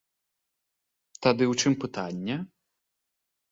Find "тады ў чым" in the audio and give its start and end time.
1.27-1.73